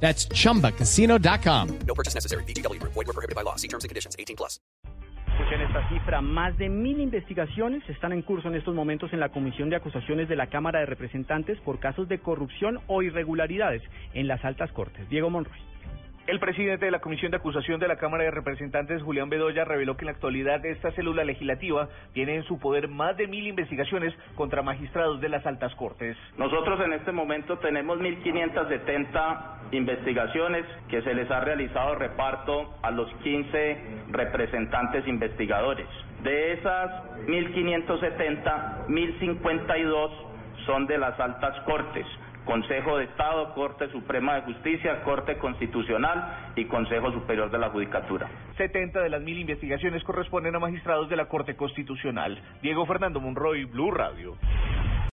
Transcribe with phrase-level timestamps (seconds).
[0.00, 1.78] That's chumbacasino.com.
[1.86, 2.44] No purchase necessary.
[2.44, 2.80] BGW.
[2.82, 3.56] Void were prohibited by law.
[3.56, 4.14] See terms and conditions.
[4.18, 4.60] 18 plus.
[5.36, 9.28] Escuchen esta cifra, más de mil investigaciones están en curso en estos momentos en la
[9.28, 13.82] Comisión de Acusaciones de la Cámara de Representantes por casos de corrupción o irregularidades
[14.14, 15.06] en las altas cortes.
[15.10, 15.58] Diego Monroy.
[16.26, 19.96] El presidente de la Comisión de Acusación de la Cámara de Representantes, Julián Bedoya, reveló
[19.96, 24.12] que en la actualidad esta célula legislativa tiene en su poder más de mil investigaciones
[24.34, 26.16] contra magistrados de las altas cortes.
[26.36, 33.08] Nosotros en este momento tenemos 1.570 investigaciones que se les ha realizado reparto a los
[33.22, 35.86] 15 representantes investigadores.
[36.24, 40.10] De esas 1.570, 1.052
[40.66, 42.04] son de las altas cortes.
[42.46, 48.30] Consejo de Estado, Corte Suprema de Justicia, Corte Constitucional y Consejo Superior de la Judicatura.
[48.56, 52.40] 70 de las mil investigaciones corresponden a magistrados de la Corte Constitucional.
[52.62, 54.36] Diego Fernando Monroy, Blue Radio.